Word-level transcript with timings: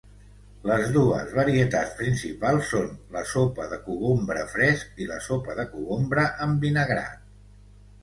Les 0.69 0.87
dues 0.95 1.35
varietats 1.39 1.91
principals 1.99 2.73
són 2.73 2.89
la 3.17 3.23
sopa 3.35 3.69
de 3.75 3.81
cogombre 3.85 4.49
fresc 4.57 5.07
i 5.07 5.11
la 5.15 5.23
sopa 5.31 5.61
de 5.63 5.71
cogombre 5.77 6.29
envinagrat. 6.51 7.27